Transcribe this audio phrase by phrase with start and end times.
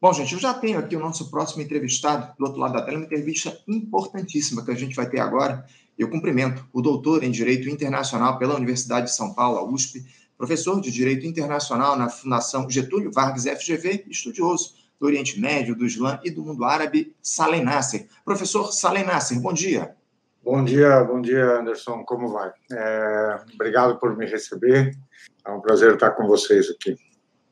[0.00, 2.98] Bom, gente, eu já tenho aqui o nosso próximo entrevistado do outro lado da tela,
[2.98, 5.66] uma entrevista importantíssima que a gente vai ter agora.
[5.98, 10.06] Eu cumprimento o doutor em Direito Internacional pela Universidade de São Paulo, a USP,
[10.36, 16.20] professor de Direito Internacional na Fundação Getúlio Vargas FGV, estudioso do Oriente Médio, do Islã
[16.22, 18.06] e do mundo árabe, Salem Nasser.
[18.24, 19.96] Professor Salem Nasser, bom dia.
[20.44, 22.04] Bom dia, bom dia, Anderson.
[22.04, 22.52] Como vai?
[22.70, 24.96] É, obrigado por me receber.
[25.44, 26.96] É um prazer estar com vocês aqui.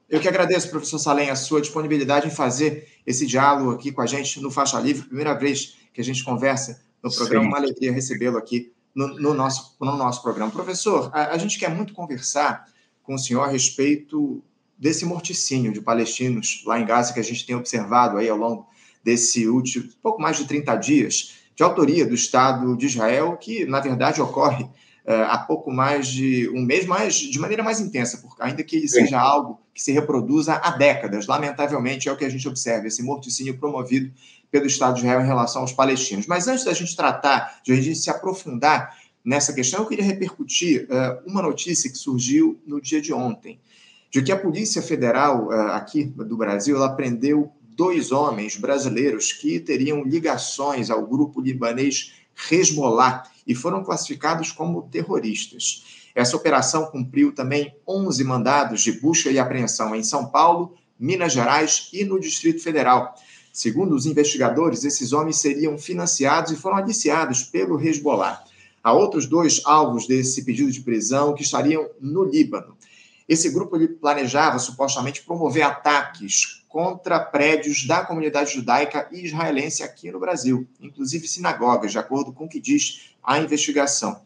[0.09, 4.07] Eu que agradeço, professor Salem, a sua disponibilidade em fazer esse diálogo aqui com a
[4.07, 5.07] gente no Faixa Livre.
[5.07, 7.49] Primeira vez que a gente conversa no programa, Sim.
[7.49, 10.51] uma alegria recebê-lo aqui no, no, nosso, no nosso programa.
[10.51, 12.67] Professor, a, a gente quer muito conversar
[13.03, 14.43] com o senhor a respeito
[14.79, 18.69] desse morticínio de palestinos lá em Gaza que a gente tem observado aí ao longo
[19.03, 23.81] desse último pouco mais de 30 dias, de autoria do Estado de Israel, que na
[23.81, 24.69] verdade ocorre
[25.07, 28.89] há pouco mais de um mês, mas de maneira mais intensa, porque ainda que ele
[28.89, 33.03] seja algo que se reproduza há décadas, lamentavelmente é o que a gente observa, esse
[33.03, 34.11] morticínio promovido
[34.51, 36.27] pelo Estado de Israel em relação aos palestinos.
[36.27, 40.85] Mas antes da gente tratar, de a gente se aprofundar nessa questão, eu queria repercutir
[40.85, 43.61] uh, uma notícia que surgiu no dia de ontem,
[44.11, 49.61] de que a Polícia Federal uh, aqui do Brasil ela prendeu dois homens brasileiros que
[49.61, 52.15] teriam ligações ao grupo libanês
[52.51, 55.85] Hezbollah e foram classificados como terroristas.
[56.15, 61.91] Essa operação cumpriu também 11 mandados de busca e apreensão em São Paulo, Minas Gerais
[61.93, 63.15] e no Distrito Federal.
[63.53, 68.43] Segundo os investigadores, esses homens seriam financiados e foram aliciados pelo Hezbollah.
[68.83, 72.77] Há outros dois alvos desse pedido de prisão que estariam no Líbano.
[73.29, 80.21] Esse grupo planejava supostamente promover ataques contra prédios da comunidade judaica e israelense aqui no
[80.21, 84.23] Brasil, inclusive sinagogas, de acordo com o que diz a investigação.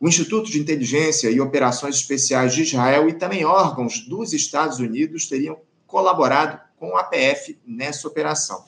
[0.00, 5.26] O Instituto de Inteligência e Operações Especiais de Israel e também órgãos dos Estados Unidos
[5.26, 8.64] teriam colaborado com a PF nessa operação.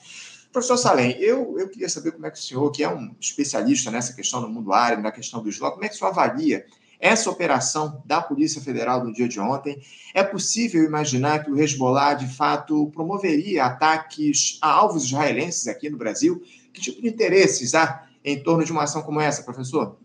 [0.51, 3.89] Professor Salem, eu, eu queria saber como é que o senhor, que é um especialista
[3.89, 6.65] nessa questão no mundo árabe, na questão do Islã, como é que o senhor avalia
[6.99, 9.81] essa operação da Polícia Federal no dia de ontem?
[10.13, 15.97] É possível imaginar que o Hezbollah, de fato, promoveria ataques a alvos israelenses aqui no
[15.97, 16.43] Brasil?
[16.73, 19.97] Que tipo de interesses há em torno de uma ação como essa, professor?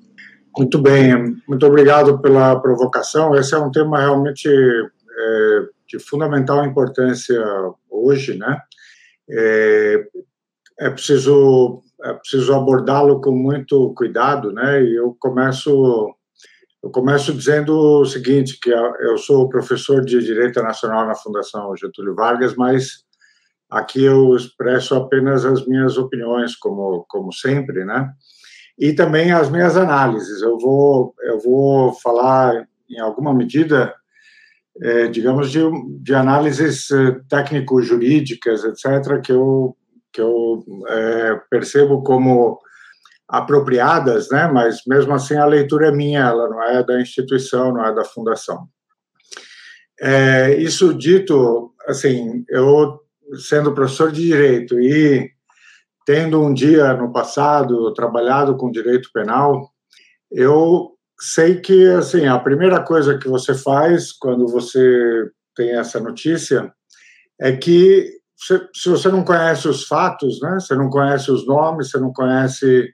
[0.56, 3.34] Muito bem, muito obrigado pela provocação.
[3.34, 7.43] Esse é um tema realmente é, de fundamental importância
[7.91, 8.60] hoje, né?
[9.28, 10.06] É,
[10.81, 14.82] é preciso é preciso abordá-lo com muito cuidado, né?
[14.82, 16.15] E eu começo
[16.82, 22.15] eu começo dizendo o seguinte, que eu sou professor de Direito Nacional na Fundação Getúlio
[22.15, 23.05] Vargas, mas
[23.71, 28.10] aqui eu expresso apenas as minhas opiniões, como como sempre, né?
[28.78, 30.43] E também as minhas análises.
[30.43, 33.94] Eu vou eu vou falar em alguma medida
[34.82, 35.60] é, digamos, de,
[36.00, 39.76] de análises eh, técnico-jurídicas, etc., que eu
[40.12, 42.59] que eu é, percebo como
[43.28, 44.47] apropriadas, né?
[44.47, 48.03] Mas mesmo assim a leitura é minha, ela não é da instituição, não é da
[48.03, 48.66] fundação.
[50.00, 52.99] É, isso dito, assim, eu
[53.48, 55.31] sendo professor de direito e
[56.06, 59.70] tendo um dia no passado trabalhado com direito penal,
[60.31, 66.72] eu sei que assim a primeira coisa que você faz quando você tem essa notícia
[67.41, 70.58] é que se você não conhece os fatos, né?
[70.60, 72.93] Você não conhece os nomes, você não conhece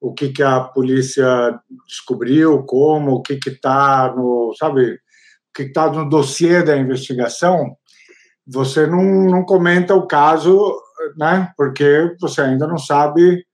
[0.00, 4.98] o que que a polícia descobriu, como, o que está no, sabe, o
[5.54, 7.76] que está no dossiê da investigação,
[8.52, 10.76] você não, não comenta o caso,
[11.16, 11.52] né?
[11.56, 13.44] Porque você ainda não sabe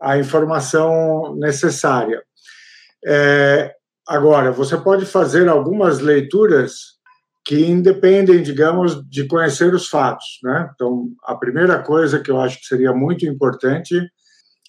[0.00, 2.22] a informação necessária.
[3.06, 3.72] É,
[4.06, 6.92] agora, você pode fazer algumas leituras
[7.44, 10.38] que independem, digamos, de conhecer os fatos.
[10.42, 10.70] Né?
[10.74, 14.00] Então, a primeira coisa que eu acho que seria muito importante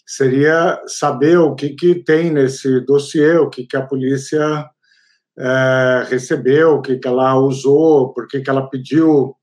[0.06, 4.68] seria saber o que, que tem nesse dossiê, o que, que a polícia
[5.38, 9.36] é, recebeu, o que, que ela usou, por que, que ela pediu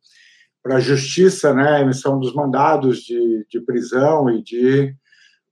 [0.62, 4.94] para a justiça né, a emissão dos mandados de, de prisão e de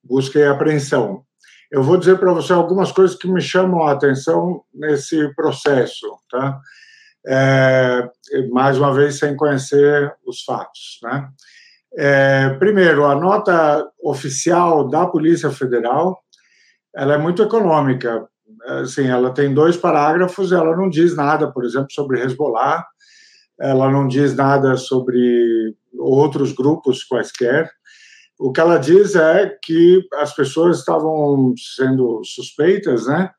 [0.02, 1.22] busca e apreensão.
[1.70, 6.60] Eu vou dizer para você algumas coisas que me chamam a atenção nesse processo, tá?
[7.26, 8.08] É,
[8.50, 11.28] mais uma vez, sem conhecer os fatos, né?
[11.96, 16.18] É, primeiro, a nota oficial da Polícia Federal,
[16.94, 18.26] ela é muito econômica.
[18.66, 22.86] Assim, ela tem dois parágrafos, ela não diz nada, por exemplo, sobre Hezbollah,
[23.60, 27.70] ela não diz nada sobre outros grupos quaisquer,
[28.38, 33.30] o que ela diz é que as pessoas estavam sendo suspeitas, né,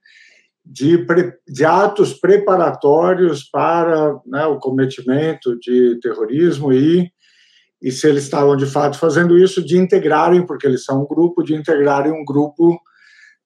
[0.65, 1.05] de,
[1.47, 7.09] de atos preparatórios para né, o cometimento de terrorismo e
[7.81, 11.41] e se eles estavam de fato fazendo isso, de integrarem, porque eles são um grupo,
[11.41, 12.79] de integrarem um grupo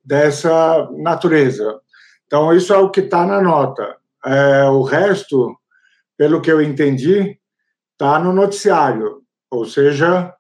[0.04, 1.80] dessa natureza.
[2.26, 3.96] Então, isso é o que está na nota.
[4.26, 5.56] É, o resto,
[6.24, 7.38] pelo que eu entendi,
[7.92, 10.34] está no noticiário, ou seja,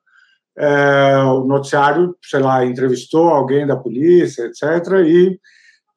[0.58, 5.38] é, o noticiário, sei lá, entrevistou alguém da polícia, etc., e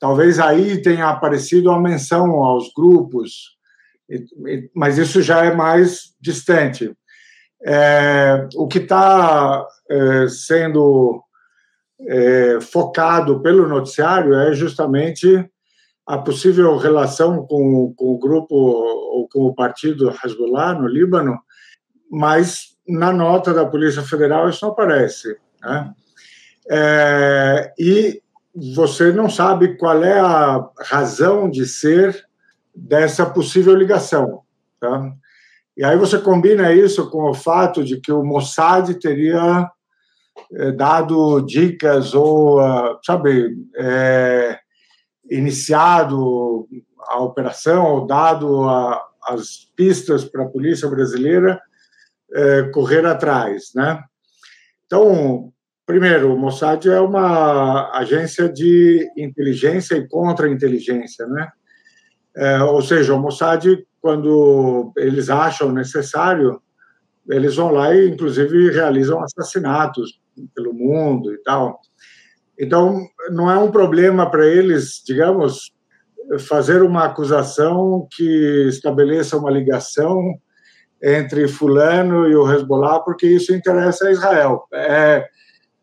[0.01, 3.57] talvez aí tenha aparecido a menção aos grupos,
[4.75, 6.93] mas isso já é mais distante.
[7.65, 11.23] É, o que está é, sendo
[12.01, 15.49] é, focado pelo noticiário é justamente
[16.07, 21.39] a possível relação com, com o grupo ou com o partido Hezbollah no Líbano,
[22.11, 25.37] mas na nota da Polícia Federal isso não aparece.
[25.61, 25.93] Né?
[26.71, 28.23] É, e
[28.55, 32.25] você não sabe qual é a razão de ser
[32.75, 34.43] dessa possível ligação.
[34.81, 35.13] Tá?
[35.77, 39.69] E aí você combina isso com o fato de que o Mossad teria
[40.53, 44.59] é, dado dicas ou, ah, sabe, é,
[45.31, 46.69] iniciado
[47.09, 51.61] a operação ou dado a, as pistas para a polícia brasileira
[52.33, 54.03] é, correr atrás, né?
[54.87, 55.53] Então,
[55.85, 61.49] primeiro, o Mossad é uma agência de inteligência e contra-inteligência, né?
[62.37, 63.65] É, ou seja, o Mossad,
[64.01, 66.61] quando eles acham necessário,
[67.29, 70.21] eles vão lá e, inclusive, realizam assassinatos
[70.55, 71.81] pelo mundo e tal.
[72.59, 75.73] Então, não é um problema para eles, digamos,
[76.49, 80.21] fazer uma acusação que estabeleça uma ligação
[81.03, 84.65] entre Fulano e o Hezbollah, porque isso interessa a Israel.
[84.73, 85.27] É,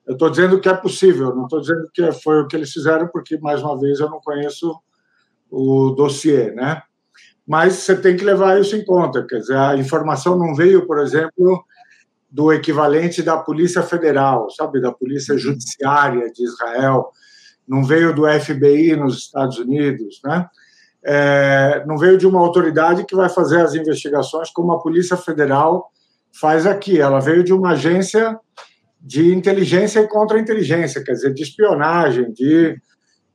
[0.06, 3.08] eu estou dizendo que é possível, não estou dizendo que foi o que eles fizeram,
[3.08, 4.76] porque, mais uma vez, eu não conheço
[5.50, 6.82] o dossiê, né?
[7.48, 10.98] Mas você tem que levar isso em conta, quer dizer, a informação não veio, por
[10.98, 11.64] exemplo,
[12.34, 17.12] do equivalente da Polícia Federal, sabe, da Polícia Judiciária de Israel,
[17.68, 20.48] não veio do FBI nos Estados Unidos, né?
[21.06, 25.92] É, não veio de uma autoridade que vai fazer as investigações como a Polícia Federal
[26.32, 27.00] faz aqui.
[27.00, 28.40] Ela veio de uma agência
[29.00, 32.76] de inteligência e contra-inteligência, quer dizer, de espionagem, de,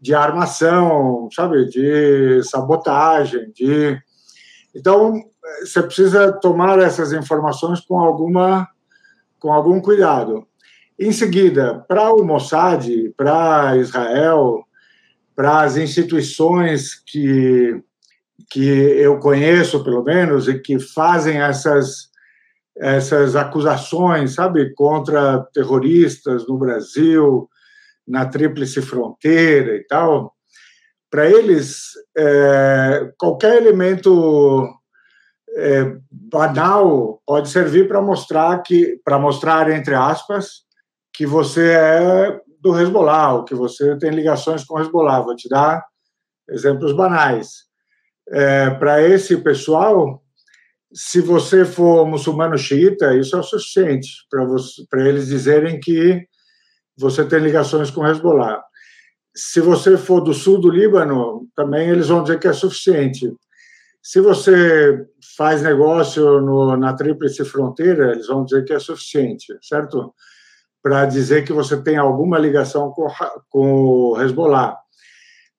[0.01, 3.97] de armação, sabe, de sabotagem, de...
[4.75, 5.23] Então,
[5.61, 8.67] você precisa tomar essas informações com alguma
[9.39, 10.47] com algum cuidado.
[10.99, 14.65] Em seguida, para o Mossad, para Israel,
[15.37, 17.81] para as instituições que,
[18.51, 22.09] que eu conheço, pelo menos, e que fazem essas,
[22.77, 27.49] essas acusações, sabe, contra terroristas no Brasil,
[28.07, 30.35] na Tríplice Fronteira e tal,
[31.09, 34.69] para eles, é, qualquer elemento
[35.57, 40.63] é, banal pode servir para mostrar que para mostrar entre aspas
[41.13, 45.21] que você é do Hezbollah, ou que você tem ligações com o Hezbollah.
[45.21, 45.85] Vou te dar
[46.49, 47.67] exemplos banais.
[48.31, 50.23] É, para esse pessoal,
[50.93, 54.09] se você for muçulmano xiita, isso é o suficiente
[54.91, 56.27] para eles dizerem que
[56.97, 58.63] você tem ligações com o Hezbollah.
[59.35, 63.33] Se você for do sul do Líbano, também eles vão dizer que é suficiente.
[64.03, 65.07] Se você
[65.39, 70.13] faz negócio no, na Tríplice Fronteira, eles vão dizer que é suficiente, certo?
[70.83, 73.07] Para dizer que você tem alguma ligação com,
[73.49, 73.85] com
[74.15, 74.77] o Hezbollah.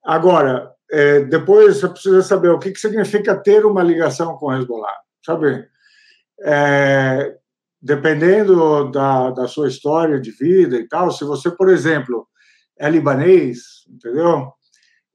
[0.04, 4.54] Agora, é, depois você precisa saber o que, que significa ter uma ligação com o
[4.54, 5.66] Hezbollah, sabe?
[6.42, 7.38] É,
[7.82, 12.28] dependendo da, da sua história de vida e tal, se você, por exemplo,
[12.78, 14.52] é libanês, entendeu?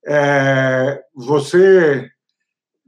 [0.07, 2.11] É, você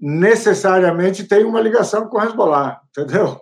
[0.01, 3.41] necessariamente tem uma ligação com o Hezbollah, entendeu?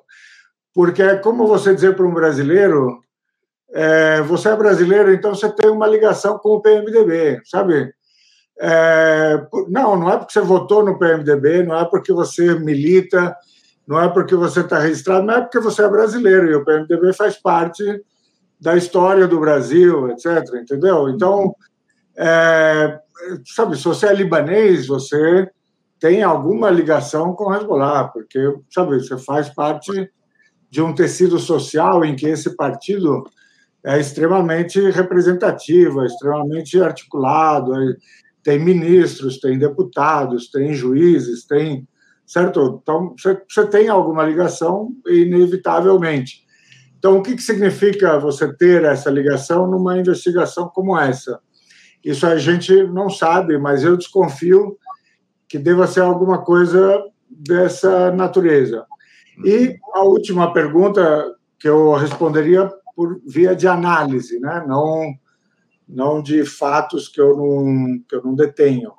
[0.72, 3.00] Porque é como você dizer para um brasileiro,
[3.72, 7.92] é, você é brasileiro, então você tem uma ligação com o PMDB, sabe?
[8.60, 13.36] É, não, não é porque você votou no PMDB, não é porque você milita,
[13.86, 17.12] não é porque você está registrado, não é porque você é brasileiro e o PMDB
[17.12, 17.84] faz parte
[18.60, 20.54] da história do Brasil, etc.
[20.54, 21.08] Entendeu?
[21.08, 21.54] Então,
[22.16, 22.98] é,
[23.54, 25.50] sabe, se você é libanês, você
[26.04, 28.38] tem alguma ligação com o Hezbollah, porque,
[28.70, 29.90] sabe, você faz parte
[30.68, 33.24] de um tecido social em que esse partido
[33.82, 37.96] é extremamente representativo, é extremamente articulado, é,
[38.42, 41.88] tem ministros, tem deputados, tem juízes, tem.
[42.26, 42.80] Certo?
[42.82, 46.44] Então, você, tem alguma ligação, inevitavelmente.
[46.98, 51.40] Então, o que, que significa você ter essa ligação numa investigação como essa?
[52.04, 54.76] Isso a gente não sabe, mas eu desconfio
[55.48, 58.86] que deva ser alguma coisa dessa natureza.
[59.44, 64.64] E a última pergunta que eu responderia por via de análise, né?
[64.66, 65.12] não,
[65.88, 68.92] não de fatos que eu não, que eu não detenho.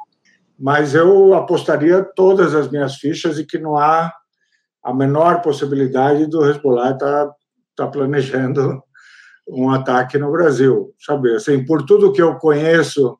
[0.57, 4.13] Mas eu apostaria todas as minhas fichas e que não há
[4.83, 7.35] a menor possibilidade do Hezbollah estar tá,
[7.75, 8.81] tá planejando
[9.47, 10.93] um ataque no Brasil.
[10.99, 13.17] Sabe, assim, por tudo que eu conheço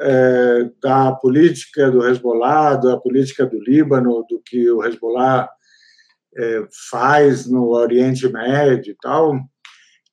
[0.00, 5.48] é, da política do Hezbollah, da política do Líbano, do que o Hezbollah
[6.36, 9.34] é, faz no Oriente Médio e tal,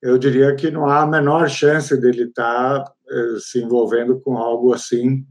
[0.02, 4.38] eu diria que não há a menor chance dele estar tá, é, se envolvendo com
[4.38, 5.26] algo assim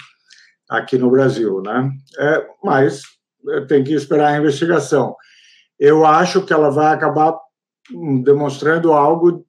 [0.69, 1.91] aqui no Brasil, né?
[2.19, 3.03] É, mas
[3.51, 5.15] é, tem que esperar a investigação.
[5.79, 7.39] Eu acho que ela vai acabar
[7.93, 9.47] hum, demonstrando algo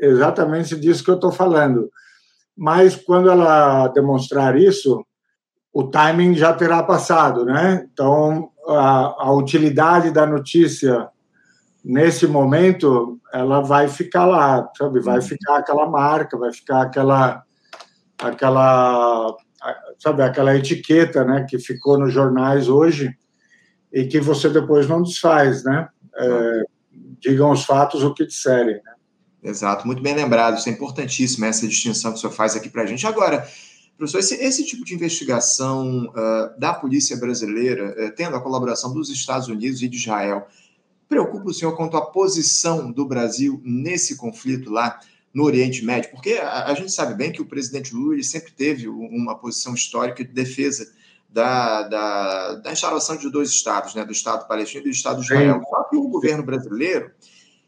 [0.00, 1.90] exatamente disso que eu estou falando.
[2.56, 5.04] Mas quando ela demonstrar isso,
[5.72, 7.86] o timing já terá passado, né?
[7.92, 11.08] Então, a, a utilidade da notícia
[11.84, 15.00] nesse momento, ela vai ficar lá, sabe?
[15.00, 15.22] Vai uhum.
[15.22, 17.42] ficar aquela marca, vai ficar aquela
[18.18, 19.36] aquela
[19.98, 23.16] sabe aquela etiqueta, né, que ficou nos jornais hoje
[23.92, 25.88] e que você depois não desfaz, né?
[26.16, 26.62] É,
[27.20, 28.76] digam os fatos o que disserem.
[28.76, 28.93] Né?
[29.44, 30.56] Exato, muito bem lembrado.
[30.56, 33.06] Isso é importantíssimo, essa distinção que o senhor faz aqui para a gente.
[33.06, 33.46] Agora,
[33.98, 39.10] professor, esse, esse tipo de investigação uh, da polícia brasileira, uh, tendo a colaboração dos
[39.10, 40.48] Estados Unidos e de Israel,
[41.06, 44.98] preocupa o senhor quanto à posição do Brasil nesse conflito lá
[45.34, 46.10] no Oriente Médio?
[46.10, 50.24] Porque a, a gente sabe bem que o presidente Lula sempre teve uma posição histórica
[50.24, 50.90] de defesa
[51.28, 55.24] da, da, da instalação de dois estados, né, do Estado palestino e do Estado de
[55.26, 55.60] Israel.
[55.68, 57.10] Só que o governo brasileiro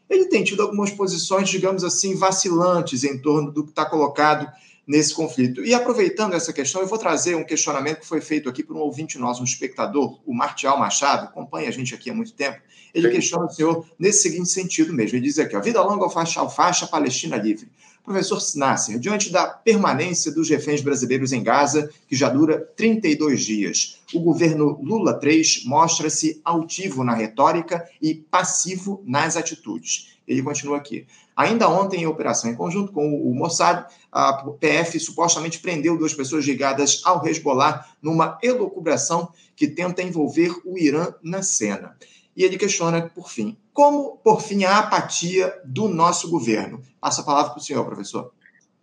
[0.09, 4.49] ele tem tido algumas posições, digamos assim, vacilantes em torno do que está colocado
[4.87, 5.63] nesse conflito.
[5.65, 8.79] E aproveitando essa questão, eu vou trazer um questionamento que foi feito aqui por um
[8.79, 12.61] ouvinte nosso, um espectador, o Martial Machado, acompanha a gente aqui há muito tempo.
[12.93, 13.15] Ele Sim.
[13.15, 15.17] questiona o senhor nesse seguinte sentido mesmo.
[15.17, 17.69] Ele diz aqui: ó, vida longa ao faixa, ao faixa Palestina livre.
[18.07, 23.99] Professor Nasser, diante da permanência dos reféns brasileiros em Gaza, que já dura 32 dias,
[24.13, 30.15] o governo Lula III mostra-se altivo na retórica e passivo nas atitudes.
[30.25, 31.05] Ele continua aqui.
[31.35, 36.45] Ainda ontem, em operação em conjunto com o Mossad, a PF supostamente prendeu duas pessoas
[36.45, 41.97] ligadas ao Hezbollah numa elucubração que tenta envolver o Irã na cena.
[42.37, 46.81] E ele questiona, por fim, como, por fim, a apatia do nosso governo?
[46.99, 48.31] Passa a palavra para o senhor, professor.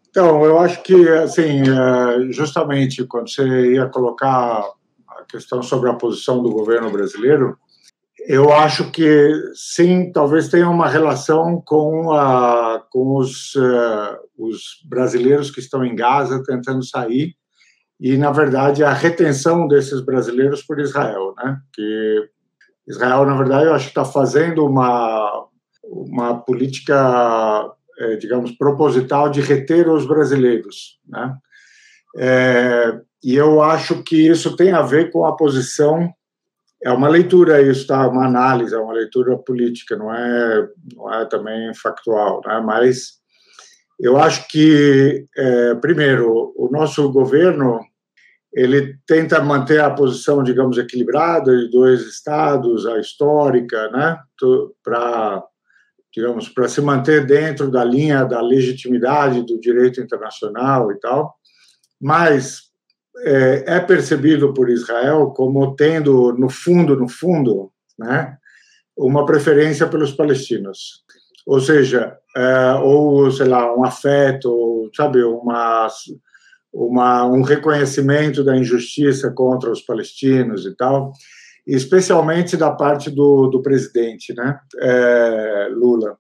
[0.09, 4.63] Então, eu acho que, assim, é, justamente quando você ia colocar
[5.09, 7.59] a questão sobre a posição do governo brasileiro,
[8.29, 15.51] eu acho que sim, talvez tenha uma relação com, a, com os, uh, os brasileiros
[15.51, 17.35] que estão em Gaza tentando sair
[17.99, 21.59] e, na verdade, a retenção desses brasileiros por Israel, né?
[21.73, 22.31] Que
[22.87, 25.47] Israel, na verdade, eu acho que está fazendo uma,
[25.85, 31.35] uma política, é, digamos, proposital de reter os brasileiros, né?
[32.17, 36.13] É, e eu acho que isso tem a ver com a posição
[36.85, 38.07] é uma leitura isso, tá?
[38.07, 42.61] Uma análise, é uma leitura política, não é, não é também factual, né?
[42.63, 43.15] Mas
[43.99, 47.81] eu acho que, é, primeiro, o nosso governo
[48.55, 54.19] ele tenta manter a posição, digamos, equilibrada de dois estados, a histórica, né?
[54.83, 55.43] Para
[56.15, 61.35] digamos, para se manter dentro da linha da legitimidade do direito internacional e tal,
[62.01, 62.71] mas
[63.19, 68.37] é, é percebido por Israel como tendo, no fundo, no fundo, né,
[68.97, 71.05] uma preferência pelos palestinos.
[71.45, 75.89] Ou seja, é, ou, sei lá, um afeto, sabe, uma,
[76.75, 81.13] uma, um reconhecimento da injustiça contra os palestinos e tal,
[81.67, 86.19] especialmente da parte do, do presidente, né, é, Lula.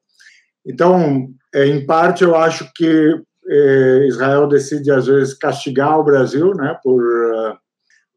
[0.64, 6.54] Então, é, em parte, eu acho que eh, Israel decide às vezes castigar o Brasil,
[6.54, 7.54] né, por uh,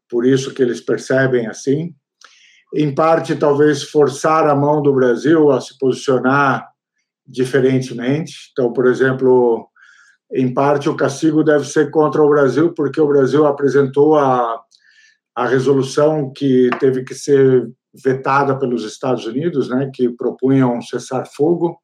[0.08, 1.94] por isso que eles percebem assim.
[2.74, 6.66] Em parte, talvez forçar a mão do Brasil a se posicionar
[7.26, 8.50] diferentemente.
[8.52, 9.68] Então, por exemplo,
[10.32, 14.60] em parte o castigo deve ser contra o Brasil, porque o Brasil apresentou a,
[15.34, 17.70] a resolução que teve que ser
[18.04, 21.78] vetada pelos Estados Unidos, né, que propunha um cessar-fogo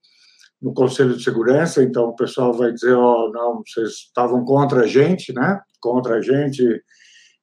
[0.65, 4.85] no Conselho de Segurança, então o pessoal vai dizer, ó, oh, não, vocês estavam contra
[4.85, 5.61] a gente, né?
[5.79, 6.83] Contra a gente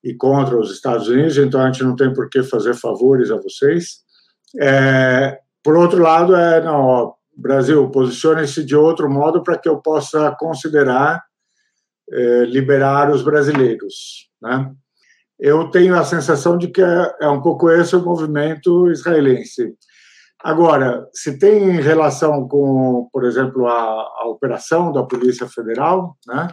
[0.03, 3.38] e contra os Estados Unidos, então a gente não tem por que fazer favores a
[3.38, 4.00] vocês.
[4.60, 10.36] É, por outro lado, é, não, Brasil, posicione-se de outro modo para que eu possa
[10.40, 11.24] considerar
[12.12, 14.72] é, liberar os brasileiros, né?
[15.40, 19.76] Eu tenho a sensação de que é, é um pouco esse o movimento israelense
[20.44, 26.48] Agora, se tem relação com, por exemplo, a, a operação da Polícia Federal, né?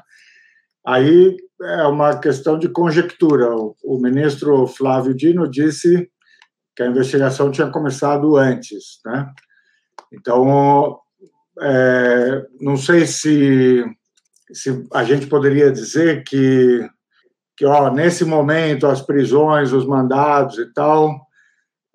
[0.87, 3.55] aí é uma questão de conjectura.
[3.57, 6.11] O, o ministro Flávio Dino disse
[6.77, 9.27] que a investigação tinha começado antes, né?
[10.12, 10.99] Então,
[11.61, 13.85] é, não sei se,
[14.53, 16.88] se a gente poderia dizer que,
[17.57, 21.29] que ó, nesse momento as prisões, os mandados e tal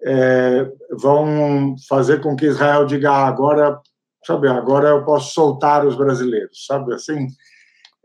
[0.03, 3.79] é, vão fazer com que Israel diga ah, agora,
[4.25, 7.27] sabe, agora eu posso soltar os brasileiros, sabe, assim,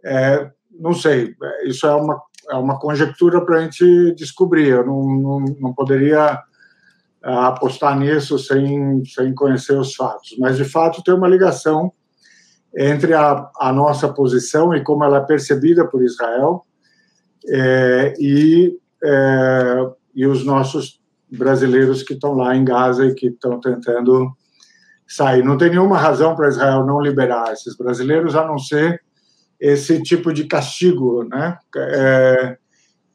[0.05, 1.35] é, não sei,
[1.65, 6.41] isso é uma, é uma conjectura para a gente descobrir, eu não, não, não poderia
[7.23, 11.93] apostar nisso sem, sem conhecer os fatos, mas de fato tem uma ligação
[12.77, 16.65] entre a, a nossa posição e como ela é percebida por Israel
[17.49, 23.61] é, e, é, e os nossos brasileiros que estão lá em Gaza e que estão
[23.61, 24.31] tentando
[25.07, 25.43] sair.
[25.43, 29.03] Não tem nenhuma razão para Israel não liberar esses brasileiros, a não ser
[29.59, 31.59] esse tipo de castigo, né?
[31.77, 32.57] É,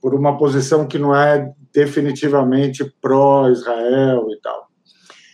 [0.01, 4.67] por uma posição que não é definitivamente pró-Israel e tal.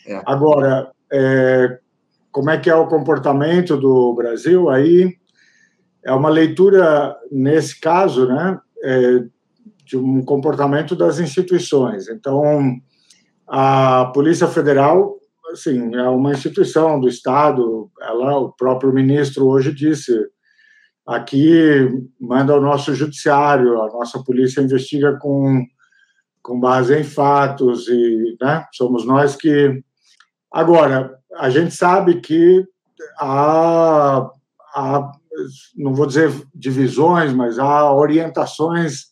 [0.08, 0.22] É.
[0.26, 1.80] Agora, é,
[2.32, 4.70] como é que é o comportamento do Brasil?
[4.70, 5.16] Aí
[6.04, 9.24] é uma leitura, nesse caso, né, é,
[9.86, 12.08] de um comportamento das instituições.
[12.08, 12.76] Então,
[13.48, 15.18] a Polícia Federal,
[15.52, 17.90] assim, é uma instituição do Estado.
[18.02, 20.14] Ela, o próprio ministro hoje disse,
[21.06, 25.66] aqui manda o nosso judiciário, a nossa polícia investiga com
[26.50, 29.84] com base em fatos e, né, somos nós que
[30.52, 32.66] agora a gente sabe que
[33.20, 34.28] há,
[34.74, 35.12] há
[35.78, 39.10] não vou dizer divisões, mas há orientações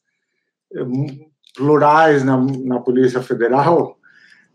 [1.56, 3.96] plurais na, na Polícia Federal.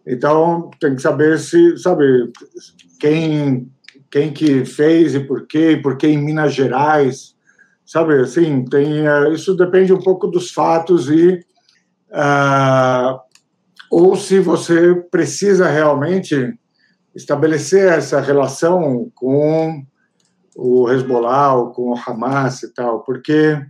[0.04, 2.32] Então, tem que saber se, sabe,
[2.98, 3.70] quem,
[4.10, 7.36] quem que fez e por quê, por que em Minas Gerais,
[7.86, 11.40] sabe, assim, tem, eh, isso depende um pouco dos fatos e
[12.12, 13.20] uh,
[13.90, 16.54] ou se você precisa realmente
[17.14, 19.84] estabelecer essa relação com
[20.56, 23.60] o Hezbollah, com o Hamas e tal, porque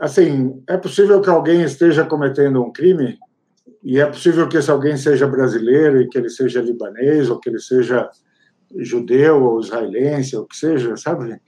[0.00, 3.18] assim, é possível que alguém esteja cometendo um crime
[3.82, 7.48] e é possível que esse alguém seja brasileiro e que ele seja libanês ou que
[7.48, 8.08] ele seja
[8.76, 11.40] judeu ou israelense ou que seja, sabe?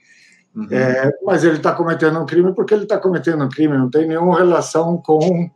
[0.55, 0.67] Uhum.
[0.71, 4.07] É, mas ele está cometendo um crime porque ele está cometendo um crime, não tem
[4.07, 5.49] nenhuma relação com,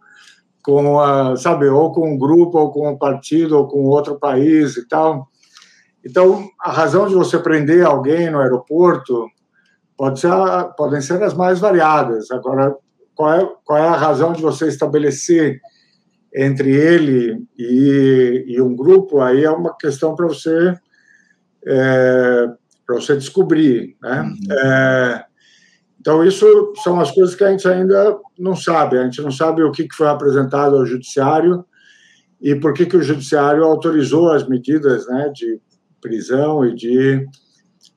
[0.65, 4.75] com a, sabe, ou com um grupo, ou com um partido, ou com outro país
[4.77, 5.27] e tal.
[6.03, 9.27] Então, a razão de você prender alguém no aeroporto
[9.95, 10.31] pode ser,
[10.75, 12.31] podem ser as mais variadas.
[12.31, 12.75] Agora,
[13.13, 15.61] qual é, qual é a razão de você estabelecer
[16.35, 20.75] entre ele e, e um grupo, aí é uma questão para você
[21.65, 22.47] é,
[22.85, 24.21] para você descobrir, né?
[24.21, 24.37] Uhum.
[24.51, 25.25] É,
[26.05, 28.95] então isso são as coisas que a gente ainda não sabe.
[28.95, 31.65] A gente não sabe o que foi apresentado ao judiciário
[32.39, 35.59] e por que que o judiciário autorizou as medidas, né, de
[35.99, 37.25] prisão e de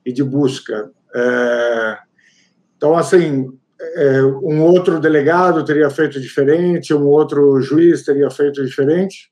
[0.03, 0.89] e de busca.
[1.13, 1.99] É,
[2.75, 3.47] então assim
[3.79, 9.29] é, um outro delegado teria feito diferente, um outro juiz teria feito diferente.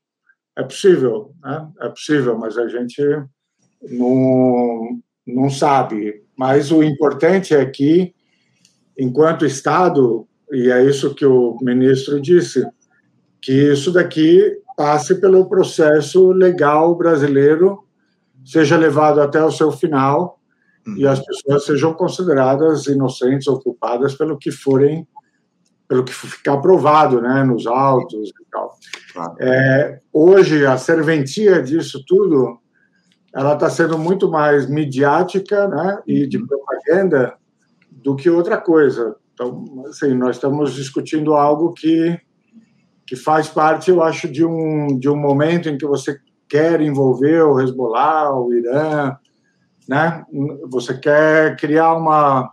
[0.56, 1.68] É possível, né?
[1.80, 3.02] é possível, mas a gente
[3.82, 6.22] não, não sabe.
[6.36, 8.14] Mas o importante é que,
[8.98, 12.66] enquanto Estado, e é isso que o ministro disse,
[13.40, 17.84] que isso daqui passe pelo processo legal brasileiro,
[18.44, 20.38] seja levado até o seu final
[20.96, 25.06] e as pessoas sejam consideradas inocentes ou culpadas pelo que forem,
[25.86, 28.74] pelo que ficar provado, né, nos autos e tal.
[29.12, 29.36] Claro.
[29.38, 32.58] É, hoje a serventia disso tudo,
[33.34, 36.46] ela está sendo muito mais midiática, né, e de uhum.
[36.46, 37.34] propaganda
[38.02, 39.16] do que outra coisa.
[39.34, 42.18] Então, assim, nós estamos discutindo algo que
[43.06, 47.42] que faz parte, eu acho, de um de um momento em que você quer envolver
[47.42, 49.16] o Hezbollah, o Irã,
[49.88, 50.24] né?
[50.70, 52.50] Você quer criar uma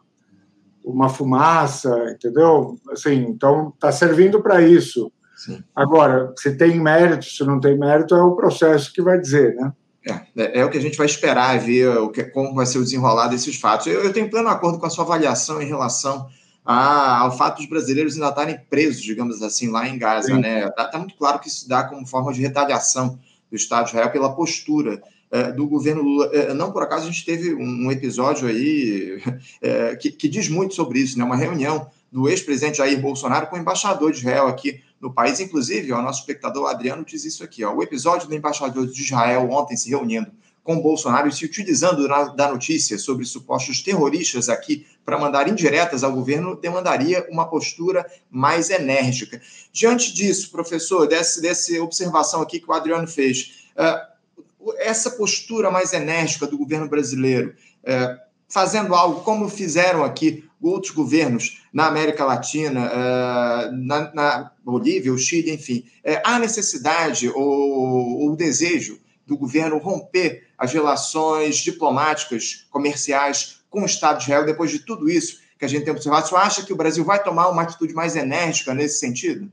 [0.83, 2.75] uma fumaça, entendeu?
[2.91, 5.11] Assim, então está servindo para isso.
[5.35, 5.61] Sim.
[5.75, 9.73] Agora, se tem mérito, se não tem mérito, é o processo que vai dizer, né?
[10.05, 12.77] É, é, é o que a gente vai esperar ver o que, como vai ser
[12.77, 13.87] o desenrolar desses fatos.
[13.87, 16.29] Eu, eu tenho pleno acordo com a sua avaliação em relação
[16.63, 20.33] a, ao fato dos brasileiros ainda estarem presos, digamos assim, lá em Gaza.
[20.33, 20.41] Sim.
[20.41, 20.69] Né?
[20.71, 24.11] Tá, tá, muito claro que isso dá como forma de retaliação do Estado de Israel
[24.11, 26.29] pela postura é, do governo Lula.
[26.33, 29.21] É, não por acaso a gente teve um, episódio aí
[29.61, 31.23] é, que, que, diz muito sobre isso, né?
[31.23, 35.41] uma reunião do ex-presidente Jair Bolsonaro com o embaixador de Israel aqui no país.
[35.41, 39.51] Inclusive, o nosso espectador Adriano diz isso aqui: ó, o episódio do embaixador de Israel
[39.51, 40.31] ontem se reunindo
[40.63, 46.13] com Bolsonaro e se utilizando da notícia sobre supostos terroristas aqui para mandar indiretas ao
[46.13, 49.41] governo, demandaria uma postura mais enérgica.
[49.73, 55.91] Diante disso, professor, dessa, dessa observação aqui que o Adriano fez, uh, essa postura mais
[55.91, 58.24] enérgica do governo brasileiro, uh,
[58.55, 65.17] fazendo algo como fizeram aqui outros governos na América Latina, uh, na, na, Bolívia, o
[65.17, 65.83] Chile, enfim,
[66.23, 74.19] há necessidade ou o desejo do governo romper as relações diplomáticas, comerciais com o Estado
[74.19, 76.77] de Israel, depois de tudo isso que a gente tem observado, você acha que o
[76.77, 79.51] Brasil vai tomar uma atitude mais enérgica nesse sentido?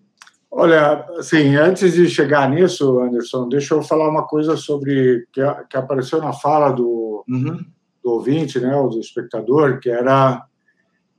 [0.48, 5.76] Olha, assim, antes de chegar nisso, Anderson, deixa eu falar uma coisa sobre que, que
[5.76, 7.64] apareceu na fala do, uhum.
[8.02, 10.44] Do ouvinte, né, do espectador, que era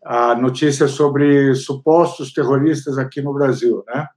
[0.03, 4.07] a notícia sobre supostos terroristas aqui no Brasil, né?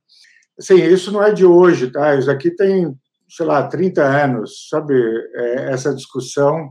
[0.58, 2.16] Assim, isso não é de hoje, tá?
[2.16, 2.96] Isso aqui tem
[3.28, 4.94] sei lá, 30 anos, sabe,
[5.34, 6.70] é, essa discussão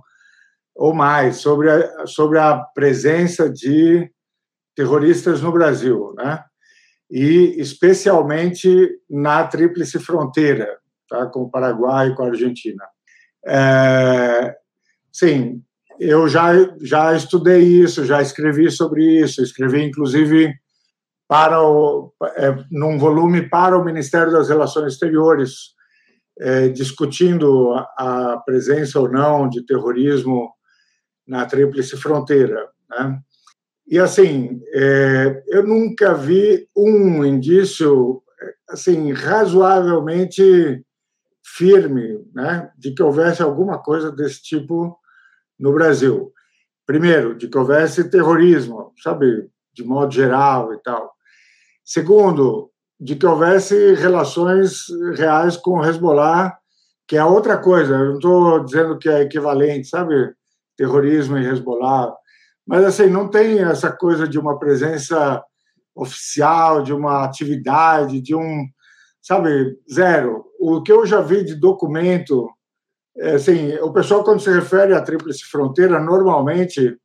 [0.73, 4.10] ou mais sobre a, sobre a presença de
[4.75, 6.43] terroristas no Brasil, né?
[7.10, 10.77] E especialmente na tríplice fronteira,
[11.08, 11.25] tá?
[11.27, 12.84] Com o Paraguai e com a Argentina.
[13.45, 14.55] É,
[15.13, 15.63] sim,
[15.99, 20.53] eu já já estudei isso, já escrevi sobre isso, escrevi inclusive
[21.27, 25.75] para o é, num volume para o Ministério das Relações Exteriores
[26.39, 30.51] é, discutindo a, a, presença ou não de terrorismo
[31.25, 32.69] na Tríplice Fronteira.
[32.89, 33.19] Né?
[33.88, 38.21] E, assim, é, eu nunca vi um indício
[38.69, 40.84] assim razoavelmente
[41.43, 44.97] firme né, de que houvesse alguma coisa desse tipo
[45.60, 46.32] no Brasil.
[46.86, 51.12] Primeiro, de que houvesse terrorismo, sabe, de modo geral e tal.
[51.84, 54.86] Segundo, de que houvesse relações
[55.18, 56.58] reais com o Hezbollah,
[57.08, 57.96] que é outra coisa.
[57.96, 60.34] Eu não estou dizendo que é equivalente, sabe?
[60.78, 62.13] Terrorismo e Hezbollah.
[62.65, 65.44] Mas, assim, não tem essa coisa de uma presença
[65.96, 68.65] oficial, de uma atividade, de um.
[69.22, 69.78] Sabe?
[69.91, 70.46] Zero.
[70.60, 72.50] O que eu já vi de documento.
[73.36, 76.97] Assim, o pessoal, quando se refere à Tríplice Fronteira, normalmente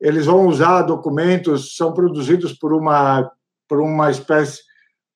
[0.00, 3.30] eles vão usar documentos, são produzidos por uma,
[3.68, 4.68] por uma espécie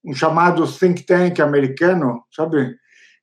[0.05, 2.77] um chamado think tank americano, sabe,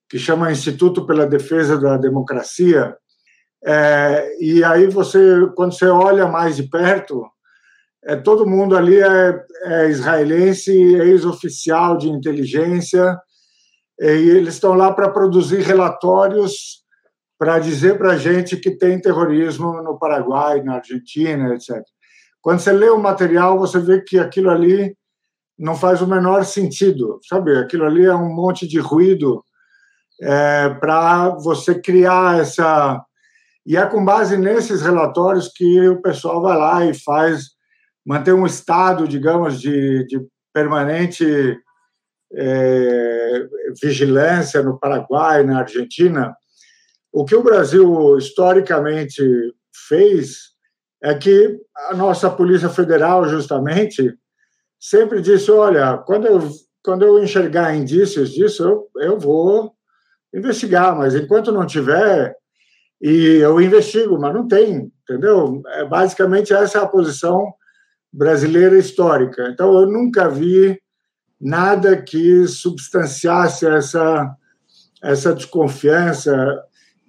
[0.10, 2.96] que chama Instituto pela Defesa da Democracia.
[3.64, 5.20] É, e aí você,
[5.56, 7.26] quando você olha mais de perto,
[8.06, 13.20] é, todo mundo ali é, é israelense, ex-oficial de inteligência,
[14.02, 16.86] e eles estão lá para produzir relatórios
[17.40, 21.82] para dizer para a gente que tem terrorismo no Paraguai, na Argentina, etc.
[22.42, 24.94] Quando você lê o material, você vê que aquilo ali
[25.58, 27.58] não faz o menor sentido, sabe?
[27.58, 29.42] Aquilo ali é um monte de ruído
[30.22, 33.02] é, para você criar essa.
[33.66, 37.52] E é com base nesses relatórios que o pessoal vai lá e faz,
[38.06, 40.20] manter um estado, digamos, de, de
[40.54, 41.58] permanente
[42.34, 43.48] é,
[43.82, 46.36] vigilância no Paraguai, na Argentina.
[47.12, 49.24] O que o Brasil historicamente
[49.88, 50.50] fez
[51.02, 54.14] é que a nossa Polícia Federal, justamente,
[54.80, 56.40] sempre disse: olha, quando eu,
[56.84, 59.74] quando eu enxergar indícios disso, eu, eu vou
[60.34, 62.36] investigar, mas enquanto não tiver,
[63.02, 65.62] e eu investigo, mas não tem, entendeu?
[65.68, 67.54] É, basicamente, essa é a posição
[68.12, 69.50] brasileira histórica.
[69.50, 70.80] Então, eu nunca vi
[71.40, 74.36] nada que substanciasse essa,
[75.02, 76.62] essa desconfiança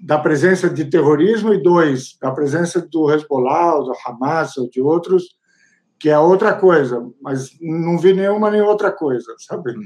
[0.02, 5.24] da presença de terrorismo e, dois, da presença do Hezbollah, do Hamas ou de outros
[6.00, 9.72] que é outra coisa, mas não vi nenhuma nem outra coisa, sabe?
[9.72, 9.84] Uhum.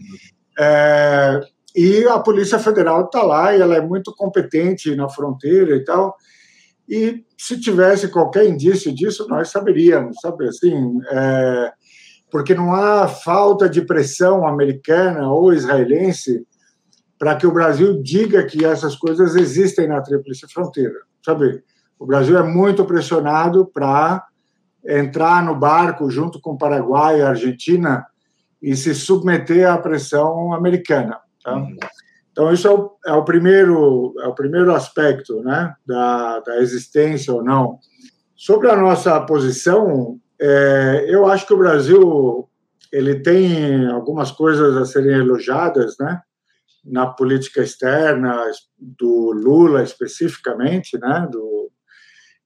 [0.57, 1.41] É,
[1.75, 6.17] e a Polícia Federal está lá e ela é muito competente na fronteira e tal.
[6.89, 10.47] E se tivesse qualquer indício disso, nós saberíamos, sabe?
[10.47, 11.73] Assim, é,
[12.31, 16.47] porque não há falta de pressão americana ou israelense
[17.25, 21.65] para que o Brasil diga que essas coisas existem na Tríplice Fronteira, sabe?
[21.99, 24.23] O Brasil é muito pressionado para
[24.87, 28.05] entrar no barco junto com o Paraguai e a Argentina
[28.61, 31.19] e se submeter à pressão americana.
[31.43, 31.57] Tá?
[31.57, 31.79] Uhum.
[32.31, 37.33] Então, isso é o, é o, primeiro, é o primeiro aspecto né, da, da existência
[37.33, 37.79] ou não.
[38.37, 42.47] Sobre a nossa posição, é, eu acho que o Brasil
[42.93, 46.21] ele tem algumas coisas a serem elogiadas, né?
[46.85, 48.45] Na política externa
[48.79, 51.27] do Lula especificamente, né?
[51.31, 51.71] Do,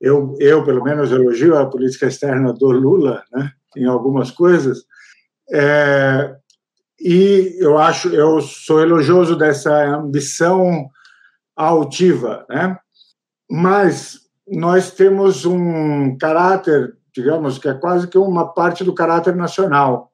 [0.00, 4.84] eu, eu pelo menos elogio a política externa do Lula, né, em algumas coisas,
[5.50, 6.36] é,
[7.00, 10.88] e eu acho, eu sou elogioso dessa ambição
[11.56, 12.76] altiva, né?
[13.50, 20.07] mas nós temos um caráter, digamos, que é quase que uma parte do caráter nacional,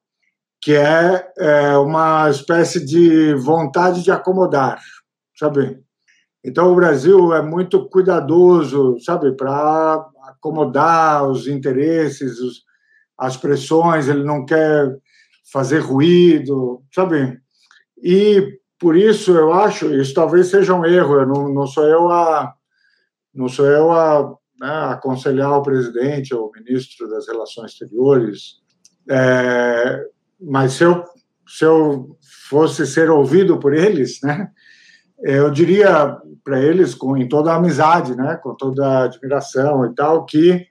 [0.64, 4.80] que é, é uma espécie de vontade de acomodar,
[5.38, 5.78] sabe?
[6.42, 12.62] Então o Brasil é muito cuidadoso, sabe, para acomodar os interesses, os,
[13.18, 14.96] as pressões, ele não quer
[15.52, 17.38] fazer ruído, sabe?
[18.02, 22.10] E por isso eu acho, isso talvez seja um erro, eu não, não sou eu
[22.10, 22.54] a
[23.34, 28.62] não sou eu a né, aconselhar o presidente ou o ministro das Relações Exteriores,
[29.10, 30.13] é,
[30.46, 31.04] mas se eu,
[31.46, 32.16] se eu
[32.48, 34.48] fosse ser ouvido por eles, né,
[35.22, 39.94] eu diria para eles, com, em toda a amizade, né, com toda a admiração e
[39.94, 40.66] tal, que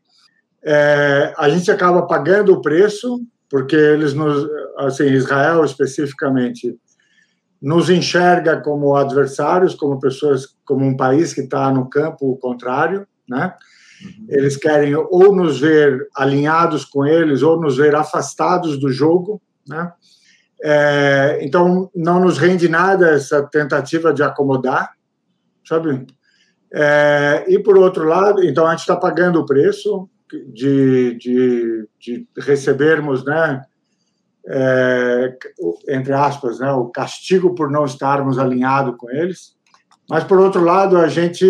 [0.63, 6.77] é, a gente acaba pagando o preço, porque eles, nos, assim, Israel especificamente,
[7.61, 13.53] nos enxerga como adversários, como pessoas, como um país que está no campo contrário, né?
[14.03, 14.25] Uhum.
[14.27, 19.91] Eles querem ou nos ver alinhados com eles ou nos ver afastados do jogo, né?
[20.63, 24.91] É, então não nos rende nada essa tentativa de acomodar,
[25.67, 26.05] sabe?
[26.73, 30.09] É, e por outro lado, então a gente está pagando o preço
[30.53, 33.61] de, de, de recebermos, né?
[34.47, 35.37] é,
[35.89, 39.55] entre aspas, né, o castigo por não estarmos alinhados com eles.
[40.09, 41.45] Mas, por outro lado, a gente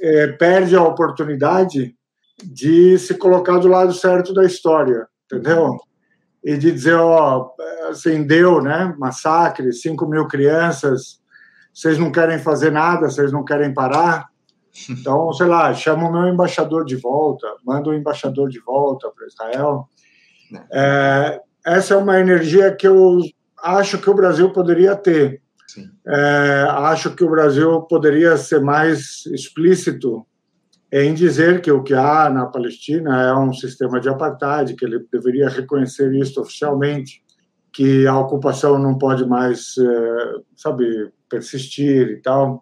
[0.00, 1.94] é, perde a oportunidade
[2.42, 5.76] de se colocar do lado certo da história, entendeu?
[6.42, 7.50] E de dizer, ó,
[7.90, 8.94] assim, deu, né?
[8.98, 11.20] Massacre, 5 mil crianças,
[11.72, 14.28] vocês não querem fazer nada, vocês não querem parar.
[14.88, 19.26] Então, sei lá, chama o meu embaixador de volta, manda o embaixador de volta para
[19.26, 19.88] Israel.
[20.72, 23.20] É, essa é uma energia que eu
[23.62, 25.42] acho que o Brasil poderia ter.
[26.06, 30.26] É, acho que o Brasil poderia ser mais explícito
[30.92, 35.06] em dizer que o que há na Palestina é um sistema de apartheid, que ele
[35.12, 37.22] deveria reconhecer isso oficialmente,
[37.72, 42.60] que a ocupação não pode mais, é, sabe, persistir e tal.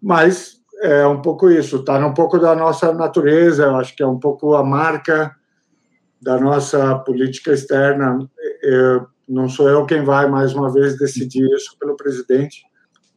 [0.00, 4.06] Mas é um pouco isso, está um pouco da nossa natureza, eu acho que é
[4.06, 5.34] um pouco a marca
[6.22, 8.18] da nossa política externa.
[8.62, 12.62] Eu, não sou eu quem vai, mais uma vez, decidir isso pelo presidente,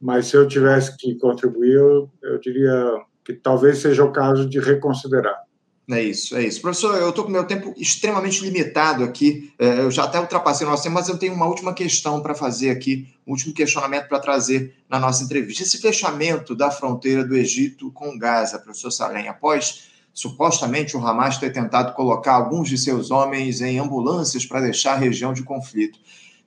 [0.01, 4.59] mas se eu tivesse que contribuir, eu, eu diria que talvez seja o caso de
[4.59, 5.41] reconsiderar.
[5.89, 6.61] É isso, é isso.
[6.61, 9.53] Professor, eu estou com meu tempo extremamente limitado aqui.
[9.59, 12.33] É, eu já até ultrapassei o nosso tempo, mas eu tenho uma última questão para
[12.33, 15.63] fazer aqui, um último questionamento para trazer na nossa entrevista.
[15.63, 21.51] Esse fechamento da fronteira do Egito com Gaza, professor Salem, após supostamente o Hamas ter
[21.51, 25.99] tentado colocar alguns de seus homens em ambulâncias para deixar a região de conflito.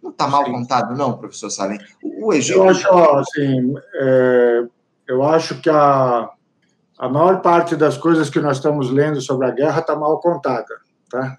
[0.02, 0.52] Não está mal Sim.
[0.52, 1.78] contado, não, professor Salem?
[2.02, 2.58] O, Egito.
[2.58, 4.64] Eu acho, assim, é,
[5.08, 6.30] eu acho que a,
[7.04, 10.74] a maior parte das coisas que nós estamos lendo sobre a guerra está mal contada,
[11.10, 11.36] tá?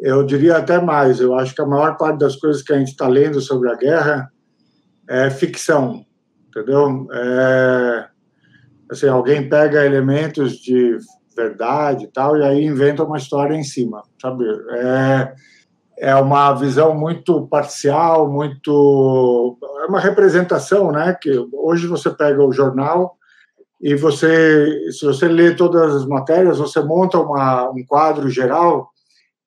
[0.00, 2.92] Eu diria até mais, eu acho que a maior parte das coisas que a gente
[2.92, 4.32] está lendo sobre a guerra
[5.06, 6.06] é ficção,
[6.48, 7.06] entendeu?
[7.12, 8.08] É,
[8.90, 10.96] assim, alguém pega elementos de
[11.36, 14.46] verdade e tal, e aí inventa uma história em cima, sabe?
[14.70, 15.34] É,
[15.98, 19.58] é uma visão muito parcial, muito.
[19.82, 21.14] É uma representação, né?
[21.20, 23.17] Que hoje você pega o jornal
[23.80, 28.90] e você, se você lê todas as matérias, você monta uma, um quadro geral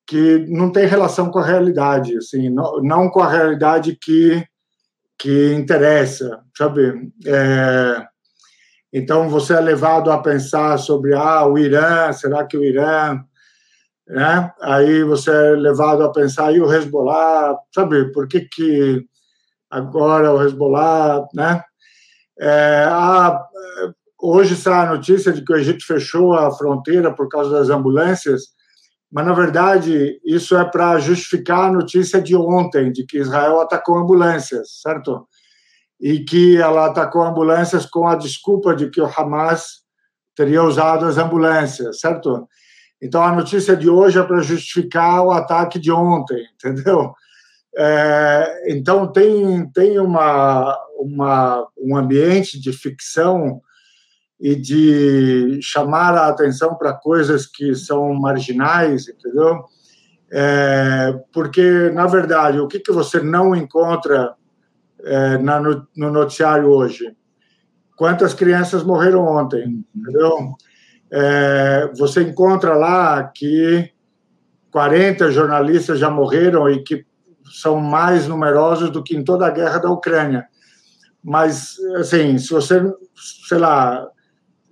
[0.07, 4.43] que não tem relação com a realidade, assim, não, não com a realidade que,
[5.17, 7.11] que interessa, sabe?
[7.25, 8.05] É,
[8.93, 13.21] então, você é levado a pensar sobre ah, o Irã, será que o Irã.
[14.07, 14.51] Né?
[14.61, 19.05] Aí você é levado a pensar, e o Hezbollah, sabe, por que, que
[19.69, 21.25] agora o Hezbollah.
[21.33, 21.63] Né?
[22.39, 23.41] É, ah,
[24.21, 28.43] hoje sai a notícia de que o Egito fechou a fronteira por causa das ambulâncias,
[29.11, 33.97] mas, na verdade, isso é para justificar a notícia de ontem, de que Israel atacou
[33.97, 35.27] ambulâncias, certo?
[36.01, 39.81] e que ela atacou ambulâncias com a desculpa de que o Hamas
[40.35, 42.47] teria usado as ambulâncias, certo?
[42.99, 47.13] Então a notícia de hoje é para justificar o ataque de ontem, entendeu?
[47.77, 53.61] É, então tem tem uma, uma um ambiente de ficção
[54.41, 59.63] e de chamar a atenção para coisas que são marginais, entendeu?
[60.33, 64.33] É, porque na verdade o que que você não encontra
[65.03, 67.15] é, na, no, no, noticiário hoje.
[67.95, 70.55] Quantas crianças morreram ontem, entendeu?
[71.11, 73.91] É, você encontra lá que
[74.71, 77.05] 40 jornalistas já morreram e que
[77.61, 80.47] são mais numerosos do que em toda a guerra da Ucrânia.
[81.23, 82.81] Mas, assim, se você,
[83.47, 84.07] sei lá,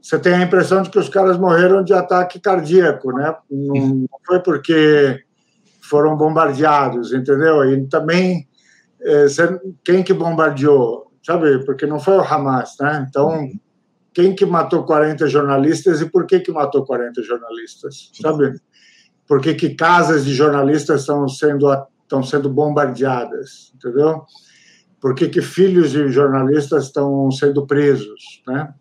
[0.09, 3.35] você tem a impressão de que os caras morreram de ataque cardíaco, né?
[3.47, 5.23] Não foi porque
[5.83, 7.63] foram bombardeados, entendeu?
[7.71, 8.47] E também,
[8.99, 9.27] é,
[9.83, 11.11] quem que bombardeou?
[11.23, 11.63] Sabe?
[11.63, 13.05] Porque não foi o Hamas, né?
[13.07, 13.51] Então,
[14.11, 18.09] quem que matou 40 jornalistas e por que que matou 40 jornalistas?
[18.19, 18.59] Sabe?
[19.27, 24.23] Por que que casas de jornalistas estão sendo, estão sendo bombardeadas, entendeu?
[24.99, 28.73] Por que que filhos de jornalistas estão sendo presos, né?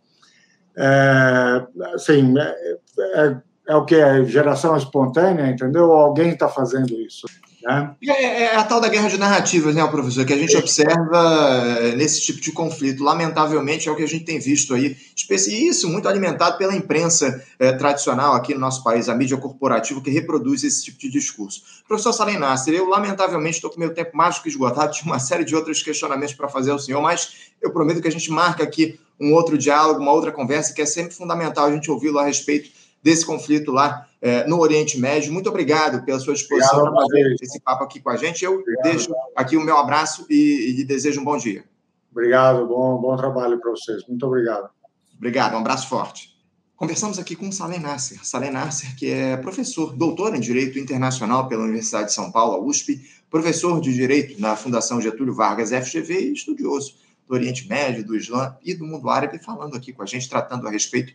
[0.80, 3.36] É, assim, é, é,
[3.68, 3.96] é o que?
[3.96, 5.92] É geração espontânea, entendeu?
[5.92, 7.26] Alguém está fazendo isso?
[7.68, 7.94] Né?
[8.02, 11.76] É, é, é, a tal da guerra de narrativas, né, professor, que a gente observa
[11.82, 13.04] é, nesse tipo de conflito.
[13.04, 14.96] Lamentavelmente é o que a gente tem visto aí,
[15.28, 20.00] e isso muito alimentado pela imprensa é, tradicional aqui no nosso país, a mídia corporativa
[20.00, 21.62] que reproduz esse tipo de discurso.
[21.86, 25.18] Professor Salem Nasser, eu lamentavelmente estou com meu tempo mais do que esgotado, tinha uma
[25.18, 28.64] série de outros questionamentos para fazer ao senhor, mas eu prometo que a gente marca
[28.64, 32.24] aqui um outro diálogo, uma outra conversa, que é sempre fundamental a gente ouvi-lo a
[32.24, 32.70] respeito
[33.02, 35.32] desse conflito lá é, no Oriente Médio.
[35.32, 38.44] Muito obrigado pela sua disposição para fazer esse papo aqui com a gente.
[38.44, 38.84] Eu obrigado.
[38.84, 41.64] deixo aqui o meu abraço e, e lhe desejo um bom dia.
[42.10, 44.06] Obrigado, bom, bom trabalho para vocês.
[44.08, 44.70] Muito obrigado.
[45.16, 46.36] Obrigado, um abraço forte.
[46.78, 48.24] Conversamos aqui com Salem Nasser.
[48.24, 52.60] Salem Nasser, que é professor, doutor em Direito Internacional pela Universidade de São Paulo, a
[52.60, 56.94] USP, professor de Direito na Fundação Getúlio Vargas, FGV, e estudioso
[57.26, 60.68] do Oriente Médio, do Islã e do mundo árabe, falando aqui com a gente, tratando
[60.68, 61.12] a respeito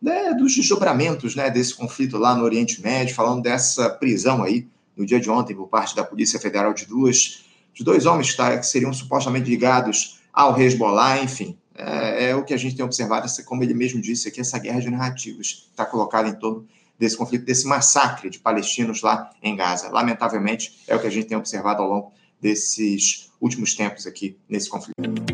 [0.00, 5.04] né, dos desdobramentos né, desse conflito lá no Oriente Médio, falando dessa prisão aí, no
[5.04, 8.66] dia de ontem, por parte da Polícia Federal de duas, de dois homens tá, que
[8.66, 11.58] seriam supostamente ligados ao Hezbollah, enfim.
[11.74, 14.80] É, é, o que a gente tem observado, como ele mesmo disse aqui, essa guerra
[14.80, 19.88] de narrativas está colocada em torno desse conflito, desse massacre de palestinos lá em Gaza.
[19.88, 24.68] Lamentavelmente, é o que a gente tem observado ao longo desses últimos tempos aqui nesse
[24.68, 25.33] conflito.